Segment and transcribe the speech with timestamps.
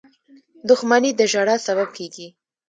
[0.69, 2.27] •دښمني د ژړا سبب کېږي.